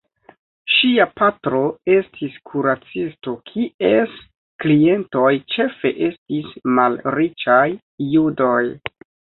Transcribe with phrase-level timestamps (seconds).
[0.75, 1.59] Ŝia patro
[1.97, 4.19] estis kuracisto kies
[4.65, 7.65] klientoj ĉefe estis malriĉaj
[8.17, 8.61] judoj.